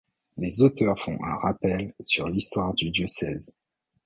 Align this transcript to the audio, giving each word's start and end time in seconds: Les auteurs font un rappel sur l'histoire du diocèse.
Les 0.37 0.63
auteurs 0.63 0.99
font 0.99 1.23
un 1.23 1.35
rappel 1.35 1.93
sur 2.01 2.27
l'histoire 2.27 2.73
du 2.73 2.89
diocèse. 2.89 3.55